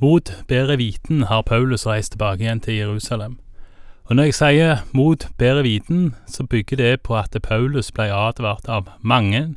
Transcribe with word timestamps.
Mot 0.00 0.30
bedre 0.46 0.76
viten 0.78 1.24
har 1.26 1.42
Paulus 1.42 1.82
reist 1.86 2.12
tilbake 2.12 2.44
igjen 2.44 2.60
til 2.62 2.76
Jerusalem. 2.76 3.32
Og 4.06 4.14
når 4.14 4.28
jeg 4.28 4.34
sier 4.38 4.82
mot 4.94 5.24
bedre 5.38 5.64
viten, 5.66 6.12
så 6.22 6.44
bygger 6.46 6.78
det 6.78 7.00
på 7.02 7.16
at 7.18 7.34
Paulus 7.42 7.90
ble 7.90 8.06
advart 8.14 8.68
av 8.70 8.86
mange, 9.02 9.56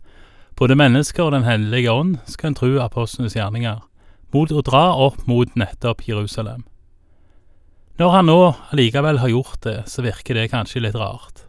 både 0.57 0.75
mennesker 0.75 1.23
og 1.23 1.31
Den 1.31 1.45
hellige 1.45 1.91
ånd, 1.91 2.17
skal 2.25 2.47
en 2.47 2.55
tro 2.57 2.79
apostlenes 2.81 3.35
gjerninger, 3.37 3.83
mot 4.33 4.51
å 4.51 4.63
dra 4.65 4.95
opp 4.97 5.27
mot 5.27 5.53
nettopp 5.55 6.01
Jerusalem. 6.07 6.65
Når 7.99 8.09
han 8.09 8.25
nå 8.25 8.53
allikevel 8.73 9.21
har 9.21 9.29
gjort 9.29 9.61
det, 9.61 9.83
så 9.85 10.01
virker 10.01 10.33
det 10.33 10.49
kanskje 10.49 10.81
litt 10.81 10.97
rart. 10.97 11.45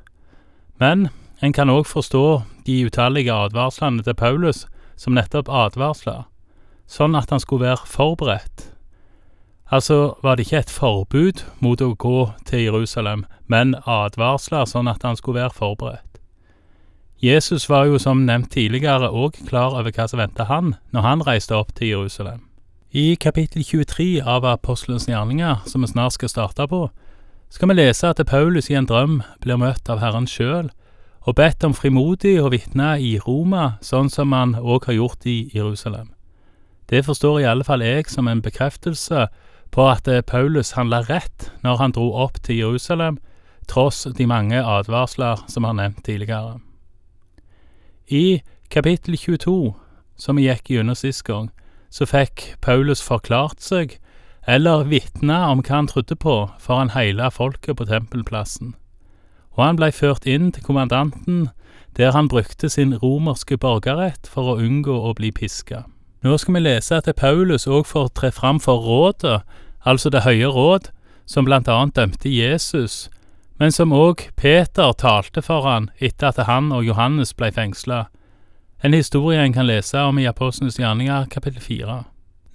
Men 0.76 1.08
en 1.40 1.52
kan 1.52 1.72
òg 1.72 1.88
forstå 1.88 2.42
de 2.68 2.84
utallige 2.84 3.32
advarslene 3.32 4.04
til 4.04 4.14
Paulus 4.14 4.66
som 4.96 5.16
nettopp 5.16 5.48
advarsler, 5.48 6.28
sånn 6.86 7.16
at 7.16 7.32
han 7.32 7.40
skulle 7.40 7.70
være 7.70 7.88
forberedt 7.88 8.68
Altså 9.72 10.14
var 10.22 10.36
det 10.36 10.44
ikke 10.46 10.58
et 10.58 10.70
forbud 10.70 11.44
mot 11.64 11.80
å 11.80 11.94
gå 11.96 12.26
til 12.44 12.66
Jerusalem, 12.66 13.24
men 13.48 13.72
advarsler 13.88 14.66
sånn 14.68 14.90
at 14.90 15.00
han 15.06 15.16
skulle 15.16 15.40
være 15.40 15.56
forberedt. 15.56 16.18
Jesus 17.22 17.68
var 17.70 17.86
jo 17.88 18.00
som 18.02 18.26
nevnt 18.26 18.50
tidligere 18.52 19.08
òg 19.08 19.38
klar 19.48 19.72
over 19.78 19.94
hva 19.94 20.08
som 20.10 20.20
ventet 20.20 20.50
han 20.50 20.74
når 20.92 21.06
han 21.06 21.22
reiste 21.24 21.56
opp 21.56 21.72
til 21.78 21.88
Jerusalem. 21.88 22.42
I 22.92 23.14
kapittel 23.16 23.64
23 23.64 24.20
av 24.20 24.44
Apostelens 24.44 25.06
gjerninger, 25.08 25.62
som 25.64 25.80
vi 25.80 25.88
snart 25.88 26.18
skal 26.18 26.28
starte 26.28 26.66
på, 26.68 26.90
skal 27.48 27.70
vi 27.70 27.76
lese 27.78 28.10
at 28.10 28.20
Paulus 28.28 28.68
i 28.68 28.76
en 28.76 28.88
drøm 28.90 29.22
blir 29.40 29.56
møtt 29.56 29.88
av 29.88 30.02
Herren 30.02 30.28
sjøl 30.28 30.68
og 31.22 31.38
bedt 31.38 31.64
om 31.64 31.72
frimodig 31.72 32.34
å 32.42 32.50
vitne 32.52 32.98
i 33.00 33.14
Roma, 33.22 33.78
sånn 33.80 34.10
som 34.10 34.34
han 34.36 34.52
òg 34.58 34.90
har 34.90 34.98
gjort 34.98 35.24
i 35.24 35.46
Jerusalem. 35.54 36.10
Det 36.90 37.06
forstår 37.06 37.40
i 37.40 37.48
alle 37.48 37.64
fall 37.64 37.80
jeg 37.86 38.10
som 38.10 38.28
en 38.28 38.42
bekreftelse 38.44 39.30
på 39.72 39.86
at 39.88 40.08
eh, 40.08 40.22
Paulus 40.22 40.74
handla 40.76 41.02
rett 41.08 41.50
når 41.64 41.80
han 41.80 41.94
dro 41.96 42.10
opp 42.24 42.42
til 42.44 42.60
Jerusalem, 42.60 43.18
tross 43.68 44.04
de 44.04 44.26
mange 44.28 44.60
advarsler 44.60 45.44
som 45.48 45.64
er 45.64 45.78
nevnt 45.78 46.04
tidligere. 46.04 46.58
I 48.08 48.42
kapittel 48.70 49.16
22, 49.16 49.72
som 50.16 50.36
vi 50.36 50.48
gikk 50.48 50.74
gjennom 50.74 50.98
sist 50.98 51.24
gang, 51.24 51.48
så 51.92 52.06
fikk 52.08 52.54
Paulus 52.60 53.02
forklart 53.04 53.62
seg, 53.64 53.96
eller 54.48 54.84
vitna 54.90 55.46
om 55.52 55.62
hva 55.62 55.78
han 55.78 55.88
trodde 55.88 56.16
på, 56.18 56.36
foran 56.60 56.92
hele 56.96 57.30
folket 57.30 57.78
på 57.78 57.86
tempelplassen, 57.88 58.74
og 59.54 59.64
han 59.64 59.78
blei 59.78 59.92
ført 59.94 60.26
inn 60.26 60.50
til 60.52 60.64
kommandanten, 60.66 61.50
der 61.96 62.12
han 62.16 62.28
brukte 62.28 62.68
sin 62.72 62.96
romerske 62.98 63.58
borgerrett 63.60 64.26
for 64.26 64.54
å 64.54 64.58
unngå 64.60 64.96
å 64.96 65.12
bli 65.16 65.30
piska. 65.36 65.84
Nå 66.22 66.36
skal 66.38 66.54
vi 66.54 66.60
lese 66.60 66.94
at 66.94 67.08
Paulus 67.16 67.66
òg 67.66 67.86
får 67.86 68.12
tre 68.14 68.30
fram 68.30 68.60
for 68.60 68.78
rådet, 68.78 69.40
altså 69.84 70.10
Det 70.10 70.22
høye 70.22 70.46
råd, 70.46 70.90
som 71.26 71.44
blant 71.44 71.68
annet 71.68 71.96
dømte 71.96 72.30
Jesus, 72.30 73.10
men 73.58 73.72
som 73.72 73.92
òg 73.92 74.28
Peter 74.36 74.92
talte 74.92 75.42
for 75.42 75.66
han 75.66 75.90
etter 75.98 76.28
at 76.28 76.46
han 76.46 76.72
og 76.72 76.84
Johannes 76.84 77.34
ble 77.34 77.50
fengsla. 77.52 78.04
En 78.84 78.94
historie 78.94 79.44
en 79.44 79.52
kan 79.52 79.66
lese 79.66 79.98
om 79.98 80.18
i 80.18 80.26
Apostlenes 80.26 80.78
gjerninger 80.78 81.26
kapittel 81.30 81.62
fire. 81.62 82.04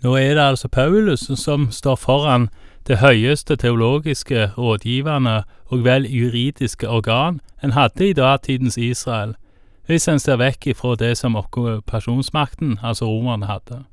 Nå 0.04 0.16
er 0.16 0.36
det 0.36 0.44
altså 0.44 0.68
Paulus 0.68 1.28
som 1.36 1.72
står 1.72 1.96
foran 1.96 2.50
det 2.88 2.98
høyeste 2.98 3.56
teologiske, 3.56 4.52
rådgivende 4.58 5.44
og 5.66 5.84
vel 5.84 6.08
juridiske 6.08 6.88
organ 6.88 7.42
en 7.64 7.72
hadde 7.72 8.10
i 8.10 8.14
datidens 8.14 8.78
Israel, 8.78 9.36
hvis 9.88 10.08
en 10.12 10.20
ser 10.20 10.40
vekk 10.42 10.68
ifra 10.74 10.96
det 11.00 11.14
som 11.18 11.38
okkupasjonsmakten, 11.40 12.80
altså 12.84 13.08
romerne, 13.08 13.48
hadde. 13.48 13.86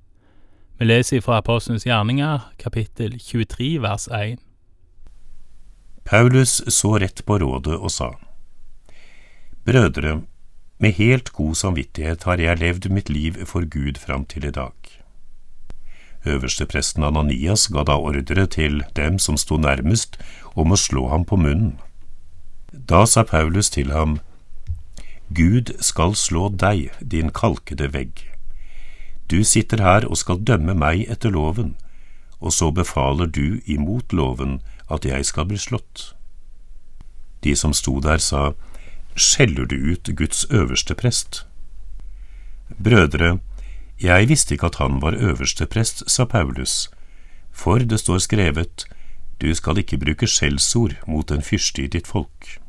Vi 0.78 0.89
leser 0.89 1.23
fra 1.23 1.39
Apostelens 1.39 1.86
gjerninger, 1.86 2.48
kapittel 2.59 3.14
23, 3.23 3.78
vers 3.83 4.09
1. 4.11 4.42
Paulus 6.05 6.61
så 6.69 6.97
rett 6.98 7.23
på 7.25 7.39
rådet 7.39 7.78
og 7.78 7.91
sa, 7.95 8.11
Brødre, 9.64 10.20
med 10.79 10.92
helt 10.98 11.30
god 11.33 11.55
samvittighet 11.55 12.27
har 12.29 12.42
jeg 12.42 12.58
levd 12.58 12.91
mitt 12.91 13.08
liv 13.08 13.39
for 13.47 13.64
Gud 13.64 13.97
fram 13.97 14.27
til 14.27 14.45
i 14.45 14.51
dag. 14.51 14.74
Øverstepresten 16.27 17.05
Ananias 17.05 17.68
ga 17.68 17.85
da 17.86 17.97
ordre 17.97 18.47
til 18.47 18.83
dem 18.97 19.18
som 19.18 19.36
sto 19.36 19.57
nærmest, 19.57 20.18
om 20.55 20.73
å 20.73 20.77
slå 20.77 21.08
ham 21.08 21.24
på 21.24 21.36
munnen. 21.36 21.79
Da 22.73 23.05
sa 23.07 23.23
Paulus 23.23 23.70
til 23.70 23.92
ham, 23.92 24.18
Gud 25.34 25.72
skal 25.80 26.14
slå 26.14 26.48
deg, 26.48 26.92
din 27.00 27.30
kalkede 27.34 27.89
vegg. 27.95 28.20
Du 29.30 29.42
sitter 29.45 29.80
her 29.83 30.05
og 30.06 30.18
skal 30.20 30.42
dømme 30.46 30.77
meg 30.78 31.06
etter 31.11 31.33
loven, 31.34 31.74
og 32.39 32.52
så 32.52 32.70
befaler 32.70 33.27
du 33.27 33.61
imot 33.64 34.12
loven 34.12 34.61
at 34.92 35.06
jeg 35.08 35.24
skal 35.27 35.48
bli 35.48 35.58
slått. 35.58 36.12
De 37.44 37.56
som 37.56 37.73
sto 37.74 37.98
der, 38.05 38.20
sa, 38.20 38.52
Skjeller 39.14 39.67
du 39.70 39.77
ut 39.92 40.11
Guds 40.17 40.44
øverste 40.50 40.94
prest? 40.94 41.44
Brødre, 42.83 43.39
jeg 44.02 44.28
visste 44.28 44.55
ikke 44.55 44.73
at 44.73 44.80
han 44.83 44.98
var 45.02 45.14
øverste 45.14 45.67
prest, 45.67 46.02
sa 46.11 46.24
Paulus, 46.24 46.90
for 47.52 47.78
det 47.78 48.00
står 48.00 48.18
skrevet, 48.18 48.86
Du 49.40 49.55
skal 49.55 49.78
ikke 49.78 49.98
bruke 49.98 50.27
skjellsord 50.27 50.94
mot 51.06 51.30
en 51.30 51.42
fyrste 51.42 51.83
i 51.83 51.86
ditt 51.86 52.06
folk. 52.06 52.64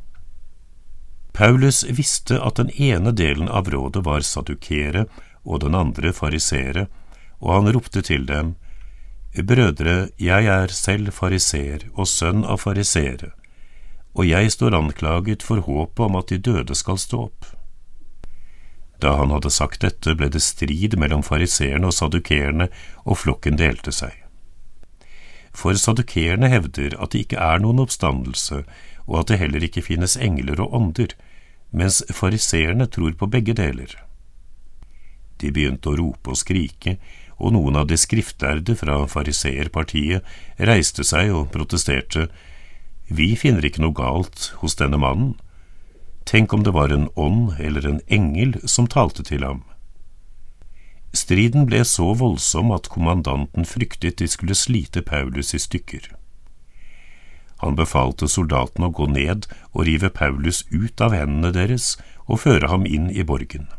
Paulus 1.35 1.83
visste 1.83 2.37
at 2.39 2.55
den 2.55 2.69
ene 2.71 3.11
delen 3.11 3.49
av 3.51 3.67
rådet 3.67 4.05
var 4.05 4.23
sadukere 4.23 5.05
og 5.43 5.65
den 5.65 5.75
andre 5.75 6.13
farisere, 6.15 6.85
og 7.43 7.51
han 7.57 7.73
ropte 7.75 8.01
til 8.07 8.23
dem, 8.29 8.55
Brødre, 9.35 10.07
jeg 10.15 10.47
er 10.47 10.71
selv 10.71 11.11
fariseer 11.11 11.89
og 11.91 12.07
sønn 12.07 12.45
av 12.47 12.61
fariseere, 12.63 13.33
og 14.15 14.29
jeg 14.29 14.53
står 14.55 14.77
anklaget 14.77 15.43
for 15.43 15.59
håpet 15.59 16.05
om 16.07 16.15
at 16.15 16.31
de 16.31 16.39
døde 16.39 16.75
skal 16.75 17.01
stå 17.03 17.25
opp. 17.27 17.49
Da 19.03 19.17
han 19.19 19.35
hadde 19.35 19.51
sagt 19.51 19.83
dette, 19.83 20.15
ble 20.15 20.29
det 20.31 20.39
strid 20.39 20.95
mellom 20.95 21.19
fariseerne 21.19 21.91
og 21.91 21.97
sadukerene, 21.97 22.69
og 23.03 23.19
flokken 23.25 23.59
delte 23.59 23.91
seg. 23.91 24.15
For 25.55 25.75
sadukerene 25.75 26.47
hevder 26.51 26.95
at 26.95 27.11
det 27.11 27.25
ikke 27.25 27.43
er 27.43 27.59
noen 27.59 27.83
oppstandelse, 27.83 28.63
og 29.05 29.21
at 29.21 29.31
det 29.31 29.39
heller 29.41 29.63
ikke 29.65 29.85
finnes 29.85 30.17
engler 30.17 30.61
og 30.63 30.73
ånder, 30.73 31.13
mens 31.75 32.01
fariseerne 32.13 32.87
tror 32.87 33.15
på 33.19 33.29
begge 33.29 33.55
deler. 33.57 33.91
De 35.41 35.51
begynte 35.51 35.91
å 35.91 35.97
rope 35.99 36.31
og 36.31 36.39
skrike, 36.39 36.97
og 37.35 37.51
noen 37.51 37.75
av 37.75 37.89
de 37.89 37.97
skriftlærde 37.99 38.77
fra 38.79 39.01
fariseerpartiet 39.11 40.23
reiste 40.69 41.03
seg 41.03 41.33
og 41.35 41.49
protesterte. 41.51 42.29
Vi 43.11 43.33
finner 43.35 43.65
ikke 43.67 43.83
noe 43.83 43.95
galt 43.95 44.53
hos 44.61 44.77
denne 44.79 44.99
mannen. 45.01 45.35
Tenk 46.25 46.55
om 46.55 46.63
det 46.63 46.73
var 46.73 46.93
en 46.95 47.09
ånd 47.19 47.59
eller 47.59 47.85
en 47.85 48.01
engel 48.07 48.55
som 48.65 48.87
talte 48.87 49.25
til 49.27 49.43
ham. 49.45 49.65
Striden 51.15 51.67
ble 51.67 51.83
så 51.87 52.09
voldsom 52.17 52.73
at 52.75 52.89
kommandanten 52.91 53.67
fryktet 53.67 54.17
de 54.19 54.27
skulle 54.31 54.55
slite 54.57 55.03
Paulus 55.05 55.53
i 55.55 55.61
stykker. 55.61 56.09
Han 57.63 57.77
befalte 57.79 58.27
soldatene 58.27 58.89
å 58.89 58.95
gå 58.95 59.07
ned 59.11 59.47
og 59.71 59.85
rive 59.87 60.11
Paulus 60.11 60.63
ut 60.71 61.01
av 61.01 61.15
hendene 61.15 61.53
deres 61.55 61.95
og 62.25 62.43
føre 62.43 62.69
ham 62.71 62.85
inn 62.85 63.09
i 63.09 63.23
borgen. 63.23 63.69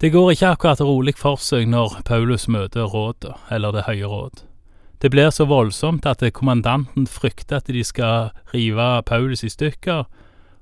Det 0.00 0.12
går 0.12 0.34
ikke 0.34 0.52
akkurat 0.52 0.80
rolig 0.84 1.16
for 1.16 1.40
seg 1.40 1.70
når 1.72 2.02
Paulus 2.04 2.44
møter 2.52 2.84
rådet, 2.84 3.32
eller 3.50 3.72
Det 3.72 3.86
høye 3.88 4.06
råd. 4.06 4.42
Det 5.00 5.10
blir 5.10 5.30
så 5.30 5.44
voldsomt 5.44 6.06
at 6.06 6.24
kommandanten 6.32 7.06
frykter 7.06 7.56
at 7.56 7.66
de 7.68 7.82
skal 7.84 8.30
rive 8.52 9.02
Paulus 9.02 9.44
i 9.44 9.48
stykker, 9.48 10.04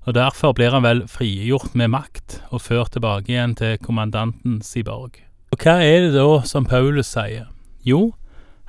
og 0.06 0.14
derfor 0.14 0.52
blir 0.52 0.70
han 0.70 0.82
vel 0.84 1.04
frigjort 1.08 1.74
med 1.74 1.90
makt 1.94 2.40
og 2.50 2.62
ført 2.62 2.92
tilbake 2.92 3.32
igjen 3.32 3.54
til 3.54 3.78
kommandanten 3.78 4.60
si 4.62 4.82
borg. 4.82 5.18
Og 5.54 5.62
hva 5.62 5.78
er 5.82 6.06
det 6.06 6.14
da 6.16 6.42
som 6.46 6.66
Paulus 6.66 7.14
sier? 7.14 7.46
Jo, 7.86 8.12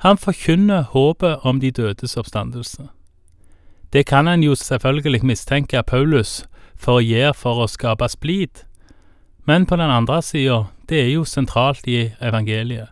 han 0.04 0.18
forkynner 0.18 0.82
håpet 0.92 1.38
om 1.42 1.60
de 1.60 1.70
dødes 1.70 2.16
oppstandelse. 2.16 2.88
Det 3.92 4.06
kan 4.06 4.28
en 4.28 4.42
jo 4.42 4.54
selvfølgelig 4.54 5.24
mistenke 5.24 5.82
Paulus 5.82 6.44
for 6.76 6.98
å 6.98 7.04
gjøre 7.04 7.34
for 7.34 7.62
å 7.64 7.68
skape 7.70 8.08
splid, 8.12 8.64
men 9.46 9.66
på 9.66 9.76
den 9.76 9.90
andre 9.90 10.22
sida, 10.22 10.64
det 10.88 11.00
er 11.00 11.12
jo 11.14 11.24
sentralt 11.24 11.86
i 11.86 12.10
evangeliet, 12.20 12.90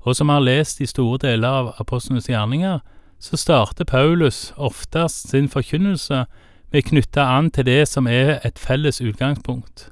og 0.00 0.16
som 0.16 0.26
vi 0.26 0.32
har 0.32 0.40
lest 0.40 0.80
i 0.80 0.88
store 0.88 1.18
deler 1.20 1.48
av 1.48 1.74
apostlenes 1.78 2.28
gjerninger, 2.28 2.80
så 3.20 3.36
starter 3.36 3.84
Paulus 3.84 4.52
oftest 4.56 5.28
sin 5.28 5.48
forkynnelse 5.48 6.24
med 6.72 6.80
å 6.80 6.88
knytte 6.88 7.20
an 7.20 7.50
til 7.52 7.68
det 7.68 7.82
som 7.88 8.08
er 8.08 8.38
et 8.46 8.58
felles 8.58 9.00
utgangspunkt. 9.04 9.90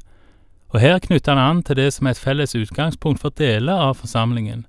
Og 0.73 0.81
her 0.81 0.99
knytter 1.05 1.37
han 1.37 1.59
an 1.59 1.63
til 1.63 1.77
det 1.77 1.91
som 1.95 2.07
er 2.07 2.17
et 2.17 2.23
felles 2.23 2.57
utgangspunkt 2.57 3.21
for 3.21 3.37
deler 3.37 3.77
av 3.89 4.01
forsamlingen, 4.01 4.65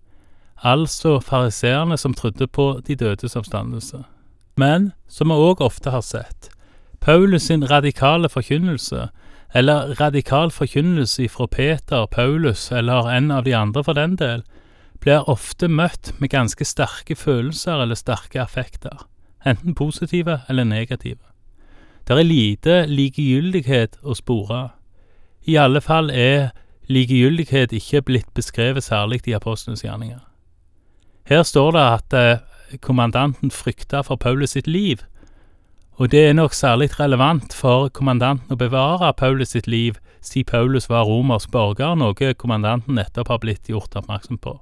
altså 0.63 1.19
fariseerne 1.19 1.97
som 1.97 2.13
trodde 2.13 2.47
på 2.47 2.81
de 2.87 2.95
dødes 2.95 3.35
oppstandelse. 3.35 4.03
Men, 4.57 4.91
som 5.07 5.31
vi 5.31 5.37
òg 5.39 5.61
ofte 5.61 5.89
har 5.89 6.01
sett, 6.01 6.49
Paulus 6.99 7.47
sin 7.47 7.63
radikale 7.71 8.29
forkynnelse, 8.29 9.07
eller 9.55 9.95
radikal 10.01 10.51
forkynnelse 10.51 11.29
fra 11.29 11.47
Peter, 11.47 12.05
Paulus 12.05 12.71
eller 12.71 13.09
en 13.09 13.31
av 13.31 13.43
de 13.43 13.55
andre 13.55 13.83
for 13.83 13.93
den 13.93 14.15
del, 14.15 14.43
blir 14.99 15.29
ofte 15.29 15.67
møtt 15.67 16.11
med 16.19 16.29
ganske 16.29 16.65
sterke 16.65 17.15
følelser 17.15 17.81
eller 17.81 17.95
sterke 17.95 18.41
affekter, 18.41 19.07
enten 19.45 19.75
positive 19.75 20.41
eller 20.49 20.63
negative. 20.63 21.23
Det 22.07 22.17
er 22.17 22.25
lite 22.25 22.85
likegyldighet 22.89 23.99
å 24.03 24.15
spore. 24.17 24.69
I 25.47 25.55
alle 25.55 25.81
fall 25.81 26.09
er 26.09 26.49
likegyldighet 26.89 27.71
ikke 27.71 28.01
blitt 28.01 28.33
beskrevet 28.33 28.83
særlig 28.83 29.21
i 29.27 29.37
apostlenes 29.37 29.85
gjerninger. 29.85 30.19
Her 31.29 31.43
står 31.43 31.71
det 31.75 31.81
at 31.85 32.13
eh, 32.17 32.77
kommandanten 32.81 33.51
frykta 33.53 34.01
for 34.01 34.17
Paulus 34.17 34.55
sitt 34.57 34.67
liv, 34.67 35.03
og 35.99 36.09
det 36.09 36.23
er 36.29 36.33
nok 36.33 36.55
særlig 36.57 36.87
relevant 36.99 37.53
for 37.53 37.91
kommandanten 37.93 38.55
å 38.55 38.57
bevare 38.57 39.11
Paulus 39.13 39.53
sitt 39.53 39.67
liv, 39.67 39.99
siden 40.25 40.47
Paulus 40.49 40.89
var 40.89 41.05
romersk 41.05 41.51
borger, 41.51 41.93
noe 41.99 42.33
kommandanten 42.33 42.97
nettopp 42.97 43.29
har 43.29 43.41
blitt 43.43 43.69
gjort 43.69 43.93
oppmerksom 43.99 44.39
på. 44.41 44.55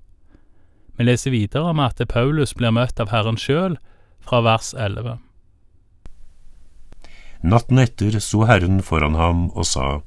Vi 0.98 1.08
leser 1.08 1.32
videre 1.32 1.72
om 1.72 1.80
at 1.80 2.02
Paulus 2.10 2.56
blir 2.58 2.74
møtt 2.76 3.00
av 3.00 3.14
Herren 3.14 3.40
sjøl, 3.40 3.78
fra 4.20 4.42
vers 4.44 4.74
11. 4.76 5.22
Natten 7.48 7.80
etter 7.80 8.20
sto 8.20 8.44
Herren 8.50 8.82
foran 8.84 9.16
ham 9.16 9.48
og 9.54 9.70
sa, 9.70 10.02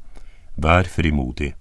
Vær 0.60 0.84
frimodig, 0.84 1.54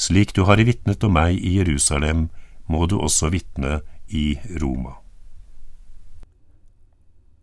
slik 0.00 0.32
du 0.32 0.46
har 0.48 0.62
vitnet 0.64 1.04
om 1.04 1.12
meg 1.18 1.36
i 1.36 1.58
Jerusalem, 1.58 2.30
må 2.70 2.86
du 2.86 2.96
også 2.96 3.28
vitne 3.34 3.82
i 4.10 4.38
Roma. 4.62 4.98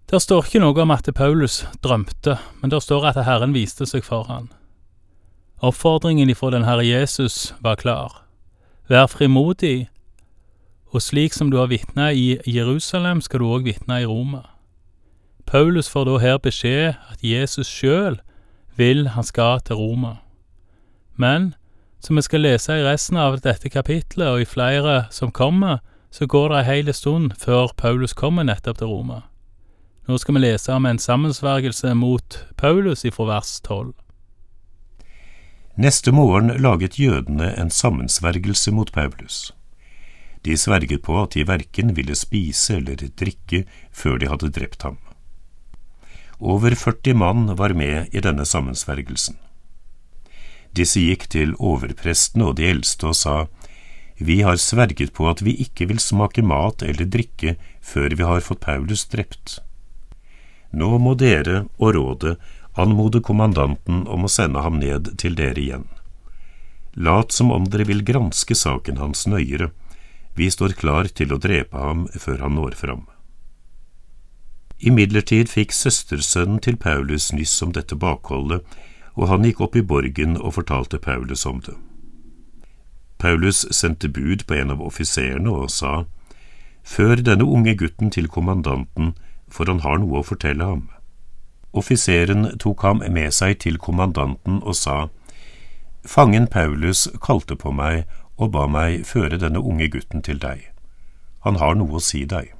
Der 0.08 0.20
står 0.24 0.46
ikke 0.46 0.62
noe 0.64 0.84
om 0.84 0.92
at 0.96 1.10
Paulus 1.16 1.66
drømte, 1.84 2.38
men 2.62 2.72
der 2.72 2.80
står 2.80 3.10
at 3.10 3.20
Herren 3.28 3.56
viste 3.56 3.86
seg 3.90 4.06
for 4.08 4.28
han. 4.30 4.48
Oppfordringen 5.60 6.30
ifra 6.30 6.52
den 6.54 6.64
Herre 6.64 6.86
Jesus 6.86 7.56
var 7.60 7.76
klar. 7.76 8.22
Vær 8.88 9.08
frimodig, 9.12 9.90
og 10.96 11.02
slik 11.02 11.34
som 11.36 11.52
du 11.52 11.58
har 11.58 11.68
vitna 11.68 12.12
i 12.16 12.38
Jerusalem, 12.48 13.20
skal 13.22 13.44
du 13.44 13.50
òg 13.50 13.68
vitne 13.68 14.00
i 14.04 14.08
Roma. 14.08 14.46
Paulus 15.48 15.90
får 15.90 16.08
da 16.08 16.18
her 16.24 16.38
beskjed 16.44 16.96
at 17.12 17.24
Jesus 17.24 17.68
sjøl 17.68 18.20
vil 18.78 19.08
han 19.16 19.24
skal 19.24 19.60
til 19.66 19.76
Roma. 19.76 20.18
Men 21.16 21.54
som 22.00 22.16
vi 22.16 22.24
skal 22.24 22.46
lese 22.46 22.78
i 22.78 22.86
resten 22.86 23.18
av 23.18 23.40
dette 23.42 23.70
kapitlet, 23.74 24.28
og 24.28 24.42
i 24.42 24.48
flere 24.48 25.08
som 25.12 25.32
kommer, 25.32 25.82
så 26.12 26.26
går 26.26 26.50
det 26.50 26.60
ei 26.60 26.68
heil 26.68 26.94
stund 26.94 27.36
før 27.42 27.74
Paulus 27.78 28.14
kommer 28.14 28.48
nettopp 28.48 28.80
til 28.80 28.92
Roma. 28.92 29.22
Nå 30.08 30.18
skal 30.18 30.38
vi 30.38 30.46
lese 30.46 30.72
om 30.72 30.86
en 30.88 31.00
sammensvergelse 31.00 31.94
mot 32.00 32.38
Paulus 32.56 33.04
ifra 33.06 33.28
vers 33.28 33.58
tolv. 33.62 33.94
Neste 35.78 36.12
morgen 36.16 36.54
laget 36.64 36.98
jødene 36.98 37.52
en 37.60 37.70
sammensvergelse 37.70 38.72
mot 38.72 38.92
Paulus. 38.92 39.52
De 40.42 40.56
sverget 40.58 41.04
på 41.04 41.18
at 41.22 41.36
de 41.36 41.44
verken 41.48 41.92
ville 41.98 42.16
spise 42.16 42.80
eller 42.80 43.04
drikke 43.20 43.66
før 43.92 44.18
de 44.18 44.30
hadde 44.32 44.50
drept 44.56 44.88
ham. 44.88 44.98
Over 46.40 46.76
40 46.76 47.14
mann 47.14 47.58
var 47.58 47.74
med 47.74 48.14
i 48.16 48.22
denne 48.24 48.46
sammensvergelsen. 48.46 49.36
Disse 50.72 51.02
gikk 51.02 51.28
til 51.34 51.56
overprestene 51.58 52.52
og 52.52 52.58
de 52.60 52.68
eldste 52.70 53.10
og 53.10 53.18
sa, 53.18 53.38
Vi 54.18 54.42
har 54.42 54.58
sverget 54.58 55.14
på 55.14 55.28
at 55.30 55.42
vi 55.46 55.54
ikke 55.62 55.86
vil 55.92 56.00
smake 56.02 56.42
mat 56.42 56.82
eller 56.82 57.06
drikke 57.06 57.56
før 57.82 58.16
vi 58.18 58.26
har 58.26 58.42
fått 58.42 58.64
Paulus 58.66 59.06
drept. 59.12 59.60
Nå 60.74 60.98
må 60.98 61.14
dere 61.14 61.68
og 61.78 61.94
rådet 61.96 62.38
anmode 62.78 63.22
kommandanten 63.22 64.06
om 64.08 64.26
å 64.26 64.32
sende 64.32 64.62
ham 64.66 64.80
ned 64.82 65.14
til 65.22 65.38
dere 65.38 65.62
igjen. 65.62 65.86
Lat 66.98 67.32
som 67.32 67.52
om 67.54 67.68
dere 67.70 67.86
vil 67.86 68.02
granske 68.06 68.58
saken 68.58 68.98
hans 68.98 69.28
nøyere, 69.30 69.70
vi 70.38 70.50
står 70.54 70.74
klar 70.78 71.10
til 71.14 71.34
å 71.34 71.42
drepe 71.42 71.78
ham 71.78 72.08
før 72.14 72.42
han 72.46 72.58
når 72.58 72.78
fram. 72.78 73.06
Imidlertid 74.78 75.50
fikk 75.50 75.74
søstersønnen 75.74 76.62
til 76.62 76.78
Paulus 76.78 77.32
nyss 77.34 77.56
om 77.66 77.74
dette 77.74 77.98
bakholdet, 77.98 78.62
og 79.18 79.30
han 79.32 79.46
gikk 79.46 79.62
opp 79.66 79.78
i 79.78 79.86
borgen 79.86 80.38
og 80.38 80.54
fortalte 80.60 81.02
Paulus 81.02 81.46
om 81.50 81.62
det. 81.66 81.74
Paulus 83.18 83.66
sendte 83.72 84.10
bud 84.10 84.46
på 84.48 84.54
en 84.54 84.72
av 84.72 84.82
offiserene 84.82 85.50
og 85.50 85.72
sa, 85.74 86.06
Før 86.88 87.20
denne 87.20 87.44
unge 87.44 87.74
gutten 87.76 88.12
til 88.12 88.30
kommandanten, 88.32 89.16
for 89.52 89.68
han 89.68 89.82
har 89.84 89.98
noe 90.00 90.22
å 90.22 90.28
fortelle 90.28 90.64
ham. 90.64 90.86
Offiseren 91.76 92.54
tok 92.64 92.86
ham 92.88 93.04
med 93.12 93.34
seg 93.36 93.60
til 93.60 93.78
kommandanten 93.78 94.62
og 94.64 94.76
sa, 94.76 95.10
Fangen 96.08 96.48
Paulus 96.48 97.08
kalte 97.20 97.58
på 97.60 97.74
meg 97.76 98.06
og 98.38 98.54
ba 98.54 98.68
meg 98.72 99.04
føre 99.06 99.40
denne 99.42 99.60
unge 99.60 99.90
gutten 99.92 100.24
til 100.24 100.40
deg. 100.40 100.70
Han 101.44 101.60
har 101.60 101.76
noe 101.76 102.00
å 102.00 102.04
si 102.04 102.24
deg. 102.24 102.54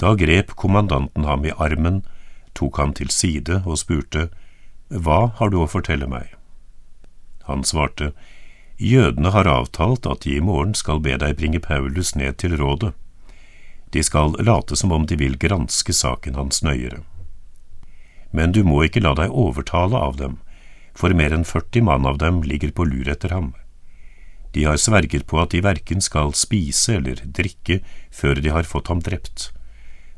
Da 0.00 0.14
grep 0.16 0.54
kommandanten 0.56 1.26
ham 1.28 1.44
i 1.44 1.52
armen, 1.52 2.00
tok 2.56 2.80
ham 2.80 2.94
til 2.96 3.10
side 3.12 3.62
og 3.66 3.78
spurte, 3.82 4.30
Hva 4.88 5.32
har 5.36 5.50
du 5.50 5.60
å 5.60 5.68
fortelle 5.68 6.08
meg? 6.08 6.32
Han 7.44 7.62
svarte, 7.64 8.12
Jødene 8.80 9.28
har 9.34 9.44
avtalt 9.44 10.06
at 10.08 10.22
de 10.24 10.38
i 10.38 10.40
morgen 10.40 10.72
skal 10.72 11.02
be 11.04 11.12
deg 11.20 11.36
bringe 11.36 11.60
Paulus 11.60 12.14
ned 12.16 12.38
til 12.40 12.56
rådet. 12.56 12.94
De 13.92 14.00
skal 14.02 14.38
late 14.40 14.76
som 14.76 14.92
om 14.96 15.04
de 15.04 15.18
vil 15.20 15.36
granske 15.36 15.92
saken 15.92 16.38
hans 16.38 16.62
nøyere. 16.64 17.02
Men 18.32 18.54
du 18.56 18.62
må 18.64 18.86
ikke 18.86 19.02
la 19.04 19.12
deg 19.18 19.34
overtale 19.36 19.98
av 19.98 20.16
dem, 20.16 20.38
for 20.96 21.12
mer 21.12 21.34
enn 21.36 21.44
40 21.44 21.84
mann 21.84 22.08
av 22.08 22.16
dem 22.22 22.40
ligger 22.46 22.72
på 22.72 22.86
lur 22.88 23.10
etter 23.12 23.34
ham. 23.36 23.52
De 24.54 24.64
har 24.64 24.80
sverget 24.80 25.26
på 25.28 25.38
at 25.42 25.52
de 25.52 25.60
verken 25.62 26.00
skal 26.00 26.32
spise 26.34 26.96
eller 26.96 27.20
drikke 27.26 27.82
før 28.10 28.40
de 28.40 28.54
har 28.54 28.64
fått 28.64 28.88
ham 28.88 29.02
drept. 29.04 29.50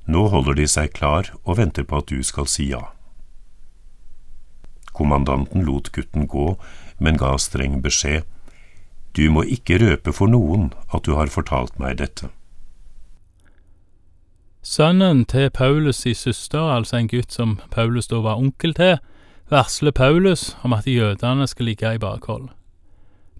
Nå 0.06 0.28
holder 0.30 0.54
de 0.60 0.68
seg 0.70 0.94
klar 0.94 1.32
og 1.42 1.58
venter 1.58 1.82
på 1.88 1.98
at 1.98 2.14
du 2.14 2.22
skal 2.22 2.46
si 2.46 2.70
ja. 2.70 2.92
Kommandanten 4.92 5.64
lot 5.66 5.90
gutten 5.92 6.28
gå, 6.28 6.54
men 7.02 7.18
ga 7.18 7.34
streng 7.40 7.80
beskjed. 7.82 8.22
Du 9.16 9.28
må 9.30 9.42
ikke 9.44 9.78
røpe 9.82 10.12
for 10.12 10.30
noen 10.30 10.70
at 10.92 11.04
du 11.04 11.14
har 11.18 11.32
fortalt 11.32 11.78
meg 11.80 11.98
dette. 12.00 12.30
Sønnen 14.62 15.24
til 15.26 15.50
Paulus' 15.50 16.06
i 16.06 16.14
søster, 16.14 16.60
altså 16.60 16.96
en 16.96 17.08
gutt 17.10 17.32
som 17.32 17.58
Paulus 17.70 18.06
da 18.06 18.20
var 18.22 18.38
onkel 18.38 18.74
til, 18.74 18.98
varsler 19.50 19.90
Paulus 19.90 20.56
om 20.62 20.72
at 20.72 20.86
jødene 20.86 21.46
skal 21.46 21.66
ligge 21.66 21.94
i 21.94 21.98
bakhold. 21.98 22.48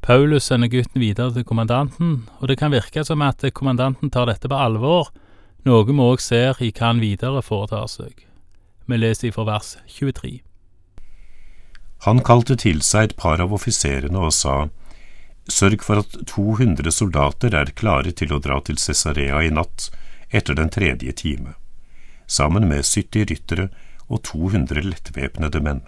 Paulus 0.03 0.43
sender 0.43 0.69
gutten 0.69 1.01
videre 1.01 1.31
til 1.33 1.45
kommandanten, 1.45 2.29
og 2.41 2.49
det 2.49 2.59
kan 2.59 2.73
virke 2.73 3.05
som 3.05 3.23
at 3.23 3.45
kommandanten 3.55 4.11
tar 4.11 4.27
dette 4.27 4.51
på 4.51 4.59
alvor, 4.59 5.13
noe 5.65 5.87
vi 5.87 5.95
òg 5.95 6.21
ser 6.21 6.59
i 6.59 6.73
hva 6.75 6.89
han 6.91 7.01
videre 7.01 7.43
foretar 7.43 7.87
seg. 7.87 8.27
Vi 8.87 8.99
leser 8.99 9.29
ifra 9.29 9.47
vers 9.47 9.77
23. 9.87 10.41
Han 12.03 12.19
kalte 12.27 12.57
til 12.59 12.83
seg 12.83 13.13
et 13.13 13.17
par 13.17 13.39
av 13.39 13.55
offiserene 13.55 14.19
og 14.19 14.35
sa, 14.35 14.67
Sørg 15.53 15.83
for 15.85 16.01
at 16.01 16.15
200 16.31 16.89
soldater 16.95 17.55
er 17.59 17.73
klare 17.77 18.13
til 18.17 18.33
å 18.33 18.41
dra 18.41 18.61
til 18.65 18.79
Cesarea 18.81 19.43
i 19.45 19.51
natt, 19.53 19.91
etter 20.33 20.57
den 20.57 20.71
tredje 20.73 21.13
time, 21.13 21.57
sammen 22.27 22.69
med 22.71 22.87
70 22.89 23.27
ryttere 23.29 23.67
og 24.09 24.23
200 24.29 24.87
lettvæpnede 24.87 25.61
menn. 25.65 25.83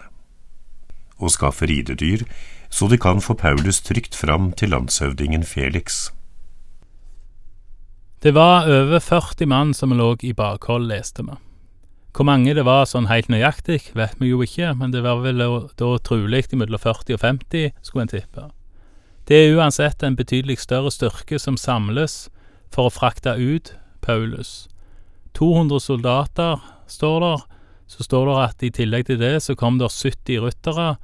Og 1.17 1.33
skaffe 1.33 1.65
ridedyr, 1.71 2.25
så 2.69 2.89
de 2.91 2.99
kan 3.01 3.23
få 3.23 3.33
Paulus 3.39 3.81
trygt 3.81 4.17
fram 4.17 4.51
til 4.53 4.73
landshøvdingen 4.75 5.45
Felix. 5.47 6.11
Det 8.21 8.33
var 8.35 8.69
over 8.69 8.99
40 8.99 9.49
mann 9.49 9.73
som 9.73 9.93
lå 9.93 10.11
i 10.21 10.33
bakhold, 10.33 10.87
leste 10.89 11.25
vi. 11.25 11.39
Hvor 12.15 12.27
mange 12.29 12.53
det 12.55 12.63
var 12.63 12.85
sånn 12.87 13.09
helt 13.09 13.27
nøyaktig, 13.33 13.91
vet 13.97 14.13
vi 14.21 14.29
jo 14.29 14.39
ikke, 14.45 14.71
men 14.77 14.93
det 14.93 15.01
var 15.03 15.19
vel 15.25 15.41
da 15.41 15.89
trolig 16.05 16.45
mellom 16.53 16.79
40 16.79 17.17
og 17.17 17.21
50, 17.21 17.73
skulle 17.81 18.05
en 18.05 18.13
tippe. 18.13 18.45
Det 19.25 19.35
er 19.35 19.55
uansett 19.57 20.03
en 20.05 20.15
betydelig 20.15 20.59
større 20.61 20.91
styrke 20.93 21.39
som 21.41 21.57
samles 21.57 22.27
for 22.73 22.89
å 22.89 22.93
frakte 22.93 23.33
ut 23.33 23.73
Paulus. 24.05 24.67
200 25.33 25.81
soldater 25.81 26.61
står 26.87 27.19
der. 27.23 27.45
Så 27.87 28.01
står 28.01 28.25
det 28.25 28.35
at 28.41 28.63
i 28.65 28.71
tillegg 28.73 29.05
til 29.05 29.19
det 29.21 29.43
så 29.45 29.53
kom 29.57 29.75
det 29.77 29.91
70 29.93 30.39
ryttere 30.41 30.95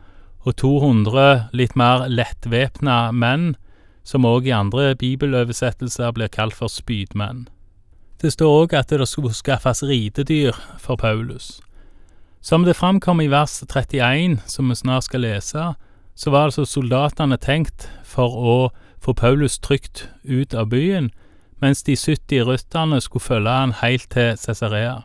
og 0.42 0.56
200 0.58 1.52
litt 1.54 1.76
mer 1.78 2.08
lettvæpna 2.10 3.12
menn, 3.14 3.52
som 4.04 4.26
òg 4.26 4.48
i 4.50 4.56
andre 4.56 4.96
bibeloversettelser 4.98 6.14
blir 6.18 6.32
kalt 6.34 6.58
for 6.58 6.74
spydmenn. 6.74 7.46
Det 8.22 8.34
står 8.34 8.64
òg 8.64 8.74
at 8.78 8.90
det 8.90 9.06
skulle 9.10 9.34
skaffes 9.34 9.84
ridedyr 9.86 10.58
for 10.82 10.98
Paulus. 10.98 11.60
Som 12.42 12.66
det 12.66 12.78
framkom 12.78 13.22
i 13.22 13.30
vers 13.30 13.62
31, 13.62 14.42
som 14.50 14.70
vi 14.70 14.78
snart 14.82 15.06
skal 15.06 15.22
lese, 15.22 15.74
så 16.16 16.32
var 16.34 16.50
altså 16.50 16.66
soldatene 16.66 17.38
tenkt 17.38 17.88
for 18.04 18.36
å 18.36 18.56
få 19.02 19.14
Paulus 19.18 19.60
trygt 19.60 20.08
ut 20.24 20.54
av 20.54 20.70
byen, 20.70 21.10
mens 21.62 21.84
de 21.84 21.96
70 21.96 22.46
rytterne 22.50 23.02
skulle 23.02 23.26
følge 23.26 23.56
han 23.56 23.74
helt 23.82 24.10
til 24.14 24.38
Cesarea. 24.38 25.02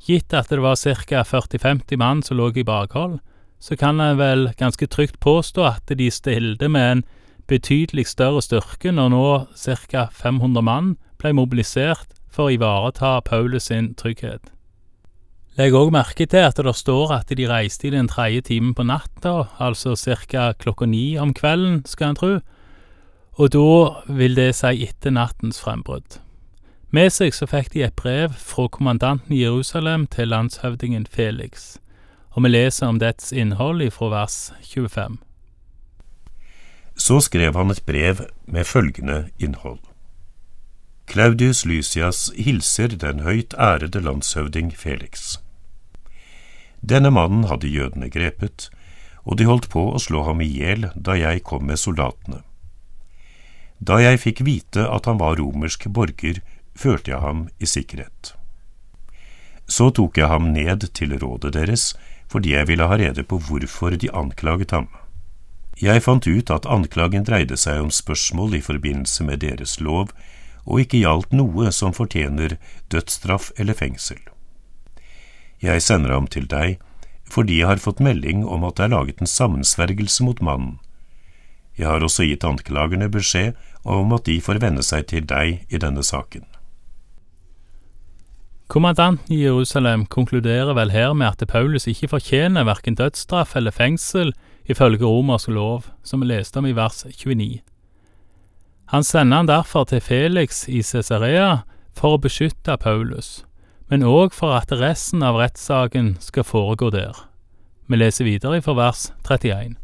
Gitt 0.00 0.32
at 0.32 0.48
det 0.48 0.60
var 0.64 0.76
ca. 0.80 1.22
40-50 1.22 1.96
mann 2.00 2.22
som 2.22 2.38
lå 2.38 2.50
i 2.56 2.64
bakhold, 2.64 3.18
så 3.60 3.76
kan 3.76 4.00
en 4.00 4.18
vel 4.18 4.52
ganske 4.56 4.86
trygt 4.86 5.20
påstå 5.20 5.64
at 5.68 5.92
de 5.98 6.10
stilte 6.10 6.68
med 6.68 6.92
en 6.92 7.02
betydelig 7.48 8.06
større 8.06 8.40
styrke 8.42 8.92
når 8.92 9.12
nå 9.12 9.26
ca. 9.90 10.08
500 10.12 10.64
mann 10.64 10.96
ble 11.20 11.34
mobilisert 11.36 12.16
for 12.32 12.48
å 12.48 12.54
ivareta 12.56 13.20
Paulus 13.20 13.68
sin 13.68 13.92
trygghet. 13.94 14.48
Legg 15.60 15.74
òg 15.76 15.90
merke 15.92 16.24
til 16.24 16.46
at 16.46 16.56
det 16.56 16.72
står 16.72 17.10
at 17.12 17.32
de 17.36 17.44
reiste 17.44 17.84
i 17.84 17.90
den 17.92 18.06
tredje 18.08 18.40
timen 18.48 18.70
på 18.72 18.86
natta, 18.88 19.50
altså 19.60 19.92
ca. 19.92 20.54
klokka 20.56 20.86
ni 20.88 21.18
om 21.20 21.34
kvelden, 21.36 21.82
skal 21.84 22.14
en 22.14 22.16
tro, 22.16 22.30
og 23.36 23.50
da 23.52 24.14
vil 24.20 24.38
det 24.38 24.54
si 24.56 24.86
etter 24.86 25.12
nattens 25.12 25.60
frembrudd. 25.60 26.16
Med 26.90 27.10
seg 27.12 27.36
så 27.36 27.44
fikk 27.50 27.74
de 27.74 27.82
et 27.84 27.92
brev 27.92 28.32
fra 28.32 28.70
kommandanten 28.72 29.36
i 29.36 29.42
Jerusalem 29.42 30.06
til 30.06 30.32
landshøvdingen 30.32 31.04
Felix, 31.04 31.76
og 32.32 32.46
vi 32.46 32.54
leser 32.54 32.86
om 32.86 33.02
dets 33.02 33.28
innhold 33.28 33.84
fra 33.92 34.08
vers 34.14 34.38
25. 34.64 35.20
Så 36.96 37.20
skrev 37.20 37.52
han 37.60 37.70
et 37.70 37.84
brev 37.84 38.24
med 38.46 38.64
følgende 38.64 39.28
innhold. 39.38 39.84
Claudius 41.04 41.66
Lysias 41.66 42.30
hilser 42.38 42.96
den 42.96 43.20
høyt 43.28 43.52
ærede 43.58 44.00
landshøvding 44.00 44.72
Felix. 44.72 45.36
Denne 46.80 47.10
mannen 47.12 47.44
hadde 47.50 47.68
jødene 47.68 48.08
grepet, 48.12 48.68
og 49.24 49.36
de 49.36 49.46
holdt 49.48 49.68
på 49.72 49.82
å 49.92 50.00
slå 50.00 50.24
ham 50.24 50.40
i 50.40 50.48
hjel 50.48 50.88
da 50.96 51.16
jeg 51.18 51.44
kom 51.44 51.66
med 51.68 51.80
soldatene. 51.80 52.40
Da 53.80 54.00
jeg 54.00 54.20
fikk 54.20 54.42
vite 54.44 54.84
at 54.88 55.06
han 55.08 55.20
var 55.20 55.38
romersk 55.40 55.86
borger, 55.88 56.40
førte 56.76 57.12
jeg 57.12 57.20
ham 57.20 57.48
i 57.60 57.68
sikkerhet. 57.68 58.34
Så 59.70 59.90
tok 59.94 60.18
jeg 60.18 60.28
ham 60.28 60.50
ned 60.52 60.88
til 60.96 61.14
rådet 61.20 61.54
deres, 61.54 61.92
fordi 62.30 62.54
jeg 62.54 62.68
ville 62.68 62.86
ha 62.86 62.98
rede 62.98 63.24
på 63.26 63.38
hvorfor 63.38 63.96
de 63.96 64.10
anklaget 64.12 64.74
ham. 64.74 64.88
Jeg 65.80 66.02
fant 66.04 66.26
ut 66.26 66.50
at 66.52 66.68
anklagen 66.68 67.24
dreide 67.24 67.56
seg 67.56 67.80
om 67.80 67.92
spørsmål 67.94 68.58
i 68.58 68.64
forbindelse 68.64 69.24
med 69.24 69.40
deres 69.44 69.78
lov, 69.80 70.12
og 70.68 70.82
ikke 70.84 71.00
gjaldt 71.00 71.32
noe 71.32 71.70
som 71.72 71.94
fortjener 71.96 72.58
dødsstraff 72.92 73.48
eller 73.56 73.78
fengsel. 73.78 74.20
Jeg 75.60 75.82
sender 75.84 76.14
ham 76.16 76.28
til 76.30 76.48
deg 76.48 76.78
fordi 77.30 77.60
jeg 77.60 77.68
har 77.70 77.82
fått 77.82 78.00
melding 78.02 78.42
om 78.42 78.64
at 78.66 78.80
det 78.80 78.88
er 78.88 78.94
laget 78.96 79.20
en 79.22 79.30
sammensvergelse 79.30 80.24
mot 80.26 80.40
mannen. 80.42 80.78
Jeg 81.78 81.86
har 81.86 82.02
også 82.02 82.26
gitt 82.26 82.44
anklagerne 82.44 83.06
beskjed 83.12 83.54
om 83.86 84.10
at 84.16 84.26
de 84.26 84.40
får 84.42 84.58
venne 84.64 84.82
seg 84.82 85.06
til 85.12 85.28
deg 85.30 85.62
i 85.70 85.78
denne 85.78 86.02
saken. 86.02 86.42
Kommandanten 88.70 89.34
i 89.34 89.40
Jerusalem 89.42 90.04
konkluderer 90.06 90.74
vel 90.78 90.92
her 90.94 91.14
med 91.14 91.32
at 91.32 91.48
Paulus 91.50 91.88
ikke 91.90 92.10
fortjener 92.12 92.66
verken 92.68 92.94
dødsstraff 92.94 93.56
eller 93.58 93.74
fengsel 93.74 94.30
ifølge 94.70 95.06
romersk 95.06 95.50
lov, 95.50 95.88
som 96.02 96.22
vi 96.22 96.30
leste 96.30 96.60
om 96.60 96.66
i 96.66 96.74
vers 96.76 97.02
29. 97.06 97.62
Han 98.90 99.04
sender 99.04 99.36
han 99.36 99.48
derfor 99.48 99.84
til 99.84 100.00
Felix 100.00 100.68
i 100.68 100.82
Cesarea 100.82 101.62
for 101.94 102.14
å 102.14 102.22
beskytte 102.22 102.76
Paulus, 102.78 103.44
men 103.90 104.06
òg 104.06 104.34
for 104.34 104.54
at 104.54 104.70
resten 104.70 105.24
av 105.26 105.40
rettssaken 105.40 106.14
skal 106.22 106.46
foregå 106.46 106.92
der. 106.94 107.16
Vi 107.90 107.98
leser 107.98 108.28
videre 108.28 108.62
fra 108.62 108.76
vers 108.78 109.08
31. 109.26 109.74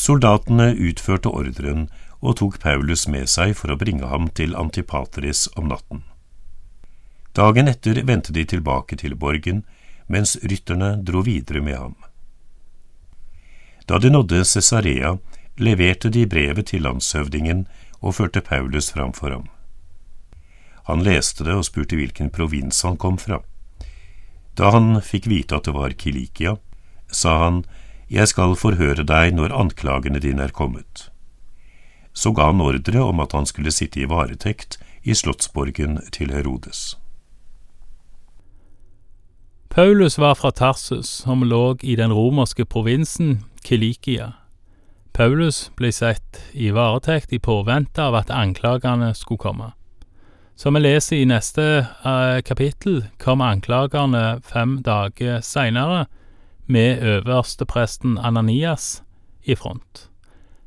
Soldatene 0.00 0.70
utførte 0.80 1.28
ordren 1.28 1.90
og 2.20 2.38
tok 2.40 2.56
Paulus 2.62 3.04
med 3.08 3.28
seg 3.28 3.52
for 3.58 3.72
å 3.72 3.76
bringe 3.80 4.08
ham 4.08 4.30
til 4.32 4.56
Antipatris 4.56 5.46
om 5.60 5.68
natten. 5.68 6.06
Dagen 7.36 7.68
etter 7.68 8.00
vendte 8.08 8.32
de 8.32 8.46
tilbake 8.48 8.96
til 8.96 9.14
borgen, 9.14 9.62
mens 10.08 10.38
rytterne 10.40 10.96
dro 11.04 11.20
videre 11.22 11.60
med 11.60 11.76
ham. 11.76 11.94
Da 13.86 14.00
de 14.00 14.08
nådde 14.10 14.44
Cesarea, 14.48 15.18
leverte 15.60 16.08
de 16.08 16.24
brevet 16.26 16.72
til 16.72 16.82
landshøvdingen 16.88 17.66
og 18.00 18.16
førte 18.16 18.40
Paulus 18.40 18.90
fram 18.94 19.12
for 19.12 19.36
ham. 19.36 19.48
Han 20.88 21.04
leste 21.04 21.44
det 21.44 21.54
og 21.56 21.66
spurte 21.68 21.98
hvilken 21.98 22.30
provins 22.30 22.82
han 22.86 22.96
kom 22.96 23.18
fra. 23.18 23.40
Da 24.56 24.72
han 24.74 25.00
fikk 25.04 25.28
vite 25.30 25.56
at 25.56 25.68
det 25.68 25.74
var 25.76 25.96
Kilikia, 25.96 26.56
sa 27.10 27.38
han, 27.44 27.64
Jeg 28.10 28.26
skal 28.26 28.56
forhøre 28.58 29.04
deg 29.06 29.36
når 29.38 29.54
anklagene 29.54 30.18
dine 30.18 30.42
er 30.48 30.50
kommet. 30.50 31.10
Så 32.12 32.32
ga 32.34 32.48
han 32.50 32.60
ordre 32.60 33.04
om 33.06 33.20
at 33.22 33.32
han 33.32 33.46
skulle 33.46 33.70
sitte 33.70 34.00
i 34.02 34.08
varetekt 34.10 34.80
i 35.02 35.14
slottsborgen 35.14 36.00
til 36.10 36.34
Herodes. 36.34 36.98
Paulus 39.70 40.18
var 40.18 40.34
fra 40.34 40.50
Tarsus, 40.50 41.06
som 41.06 41.46
lå 41.46 41.76
i 41.82 41.94
den 41.96 42.12
romerske 42.12 42.64
provinsen 42.66 43.44
Kilikia. 43.62 44.32
Paulus 45.12 45.70
ble 45.78 45.92
sett 45.94 46.40
i 46.52 46.72
varetekt 46.74 47.32
i 47.32 47.38
påvente 47.38 48.02
av 48.02 48.18
at 48.18 48.34
anklagene 48.34 49.14
skulle 49.14 49.38
komme. 49.38 49.70
Som 50.60 50.74
vi 50.76 50.80
leser 50.82 51.16
i 51.16 51.24
neste 51.24 51.62
uh, 52.04 52.40
kapittel, 52.44 53.06
kom 53.16 53.40
anklagerne 53.40 54.42
fem 54.44 54.74
dager 54.84 55.40
seinere, 55.40 56.04
med 56.68 57.00
øverstepresten 57.00 58.18
Ananias 58.20 59.00
i 59.48 59.56
front. 59.56 60.10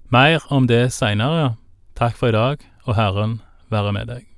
Mer 0.09 0.41
om 0.50 0.65
det 0.65 0.88
seinere. 0.97 1.53
Takk 1.93 2.17
for 2.17 2.33
i 2.33 2.38
dag, 2.39 2.65
og 2.89 2.97
Herren 2.97 3.41
være 3.69 3.93
med 3.93 4.09
deg. 4.09 4.32